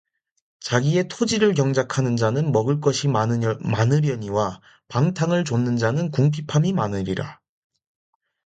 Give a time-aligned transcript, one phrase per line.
[0.61, 7.39] 자기의 토지를 경작하는 자는 먹을 것이 많으려니와 방탕을 좇는 자는 궁핍함이 많으리라